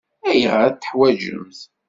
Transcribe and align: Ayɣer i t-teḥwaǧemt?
Ayɣer 0.29 0.61
i 0.63 0.69
t-teḥwaǧemt? 0.73 1.59